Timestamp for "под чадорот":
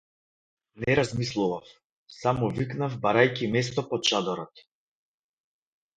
3.93-4.69